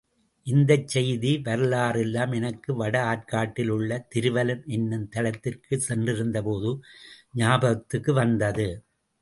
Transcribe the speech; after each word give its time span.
இந்தச் 0.47 0.87
செய்தி, 0.87 1.41
வரலாறு 1.41 1.99
எல்லாம் 1.99 2.31
எனக்கு 2.31 2.75
வட 2.75 2.95
ஆர்க்காட்டில் 3.03 3.67
உள்ள 3.67 4.07
திருவலம் 4.15 4.65
என்னும் 4.69 5.07
தலத்திற்குச் 5.15 5.85
சென்றிருந்தபோது 5.89 6.71
ஞாபகத்துக்கு 7.33 8.13
வந்தது. 8.13 8.67